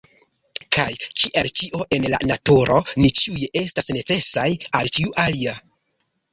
Kaj, 0.77 0.85
kiel 1.23 1.49
ĉio 1.61 1.83
en 1.99 2.07
la 2.15 2.21
Naturo, 2.33 2.79
ni 3.03 3.13
ĉiuj 3.21 3.53
estas 3.63 3.95
necesaj 4.01 4.49
al 4.81 4.93
ĉiu 4.99 5.17
alia. 5.29 5.59